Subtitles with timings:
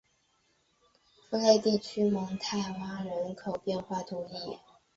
[1.29, 4.57] 福雷地区蒙泰圭人口变化图示